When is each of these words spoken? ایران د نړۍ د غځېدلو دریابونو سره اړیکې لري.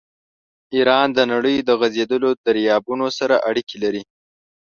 ایران 0.75 1.07
د 1.17 1.19
نړۍ 1.31 1.55
د 1.61 1.69
غځېدلو 1.79 2.29
دریابونو 2.45 3.07
سره 3.19 3.35
اړیکې 3.49 3.77
لري. 3.83 4.03